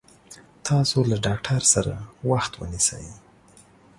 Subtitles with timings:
[0.67, 1.93] تاسو له ډاکټر سره
[2.29, 3.05] وخت ونيسي